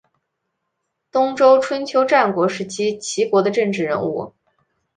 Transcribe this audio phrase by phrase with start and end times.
[1.11, 4.33] 东周春秋战国时期齐国的政治人物。